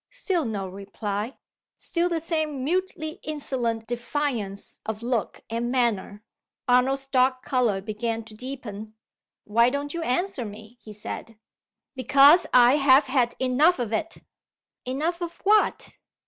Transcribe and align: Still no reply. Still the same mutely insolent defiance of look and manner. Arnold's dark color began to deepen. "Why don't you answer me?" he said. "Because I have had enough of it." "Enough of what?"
Still 0.09 0.45
no 0.45 0.67
reply. 0.67 1.37
Still 1.77 2.09
the 2.09 2.19
same 2.19 2.63
mutely 2.63 3.19
insolent 3.21 3.85
defiance 3.85 4.79
of 4.83 5.03
look 5.03 5.43
and 5.47 5.69
manner. 5.69 6.23
Arnold's 6.67 7.05
dark 7.05 7.43
color 7.43 7.81
began 7.81 8.23
to 8.23 8.33
deepen. 8.33 8.95
"Why 9.43 9.69
don't 9.69 9.93
you 9.93 10.01
answer 10.01 10.43
me?" 10.43 10.79
he 10.81 10.91
said. 10.91 11.37
"Because 11.95 12.47
I 12.51 12.77
have 12.77 13.05
had 13.05 13.35
enough 13.39 13.77
of 13.77 13.93
it." 13.93 14.23
"Enough 14.87 15.21
of 15.21 15.35
what?" 15.43 15.99